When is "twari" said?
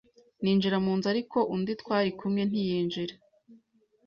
1.81-2.09